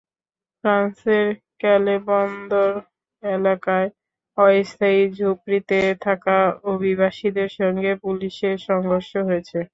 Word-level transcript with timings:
ফ্রান্সের 0.63 1.27
ক্যালে 1.61 1.95
বন্দর 2.07 2.71
এলাকায় 3.23 3.87
অস্থায়ী 4.37 5.01
ঝুপড়িতে 5.17 5.77
থাকা 6.05 6.37
অভিবাসীদের 6.71 7.49
সঙ্গে 7.59 7.91
পুলিশের 8.03 8.55
সংঘর্ষ 8.67 9.11
হয়েছে। 9.27 9.59